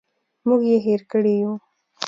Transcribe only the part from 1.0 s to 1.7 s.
کړي یوو.